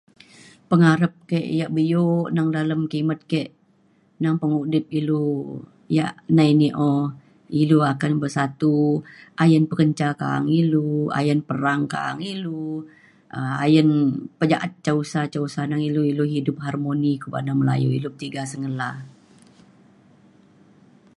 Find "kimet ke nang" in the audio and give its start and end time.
2.91-4.35